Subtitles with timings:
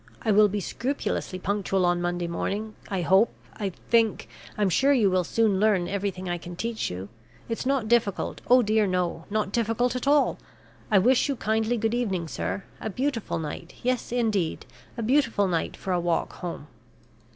[0.23, 4.27] I will be scrupulously punctual on Monday morning I hope I think
[4.57, 7.07] I'm sure you will soon learn everything I can teach you.
[7.47, 10.39] It's not difficult oh dear, no not difficult at all!
[10.89, 12.63] I wish you kindly good evening, sir.
[12.79, 14.65] A beautiful night; yes, indeed,
[14.97, 16.65] a beautiful night for a walk home."